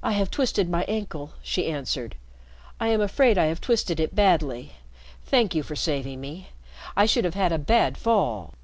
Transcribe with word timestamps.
"I 0.00 0.12
have 0.12 0.30
twisted 0.30 0.70
my 0.70 0.84
ankle," 0.84 1.32
she 1.42 1.66
answered. 1.66 2.14
"I 2.78 2.86
am 2.86 3.00
afraid 3.00 3.36
I 3.36 3.46
have 3.46 3.60
twisted 3.60 3.98
it 3.98 4.14
badly. 4.14 4.74
Thank 5.26 5.56
you 5.56 5.64
for 5.64 5.74
saving 5.74 6.20
me. 6.20 6.50
I 6.96 7.04
should 7.04 7.24
have 7.24 7.34
had 7.34 7.50
a 7.50 7.58
bad 7.58 7.98
fall." 7.98 8.54